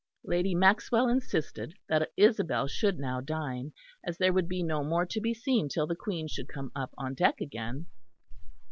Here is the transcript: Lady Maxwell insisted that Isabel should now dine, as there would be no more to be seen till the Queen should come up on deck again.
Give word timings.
Lady 0.23 0.55
Maxwell 0.55 1.07
insisted 1.07 1.75
that 1.87 2.09
Isabel 2.17 2.65
should 2.65 2.97
now 2.97 3.21
dine, 3.21 3.71
as 4.03 4.17
there 4.17 4.33
would 4.33 4.47
be 4.47 4.63
no 4.63 4.83
more 4.83 5.05
to 5.05 5.21
be 5.21 5.31
seen 5.35 5.69
till 5.69 5.85
the 5.85 5.95
Queen 5.95 6.27
should 6.27 6.47
come 6.47 6.71
up 6.75 6.89
on 6.97 7.13
deck 7.13 7.39
again. 7.39 7.85